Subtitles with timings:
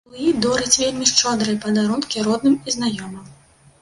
[0.11, 3.29] Луі дорыць вельмі шчодрыя падарункі родным і знаёмым.